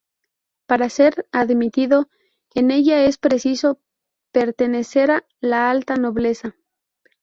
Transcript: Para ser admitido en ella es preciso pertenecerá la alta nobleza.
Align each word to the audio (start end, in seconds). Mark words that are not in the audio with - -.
Para 0.65 0.89
ser 0.89 1.27
admitido 1.31 2.09
en 2.55 2.71
ella 2.71 3.03
es 3.05 3.19
preciso 3.19 3.79
pertenecerá 4.31 5.27
la 5.41 5.69
alta 5.69 5.95
nobleza. 5.95 6.55